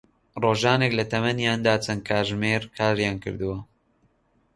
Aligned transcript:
ڕۆژانێک 0.43 0.91
لە 0.99 1.05
تەمەنیاندا 1.11 1.75
چەند 1.85 2.01
کاتژمێر 2.07 2.61
کاریان 2.77 3.17
کردووە 3.23 3.57